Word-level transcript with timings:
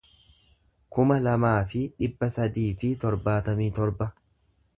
kuma 0.95 1.17
lamaa 1.27 1.59
fi 1.73 1.83
dhibba 1.99 2.31
sadii 2.39 2.67
fi 2.81 2.91
torbaatamii 3.05 3.73
torba 3.79 4.11